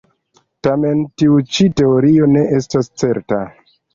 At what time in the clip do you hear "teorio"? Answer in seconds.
1.81-2.31